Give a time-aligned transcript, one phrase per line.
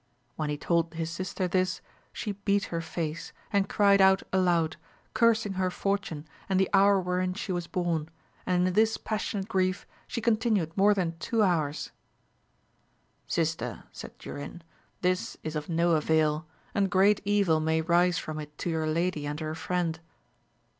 [0.35, 1.79] When he told his sister this,
[2.11, 4.77] she beat her face, and cried out aloud,
[5.13, 8.13] cursing her fortune and the hour 186 AMADIS OF OAUL wherein she was bom,
[8.47, 11.91] and in this passionate grief she continued more than two hours.
[13.27, 14.63] Sister, said Durin,
[15.01, 19.27] this is of no avail, and great evil may rise from it to your lady
[19.27, 19.99] and her friend.